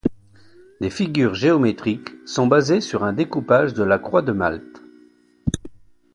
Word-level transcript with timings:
Les 0.79 0.89
figures 0.89 1.35
géométriques 1.35 2.09
sont 2.25 2.47
basées 2.47 2.81
sur 2.81 3.03
un 3.03 3.13
découpage 3.13 3.75
de 3.75 3.83
la 3.83 3.99
Croix 3.99 4.23
de 4.23 4.31
Malte. 4.31 4.81